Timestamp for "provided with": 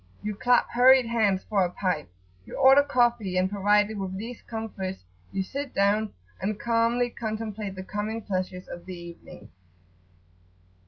3.47-4.17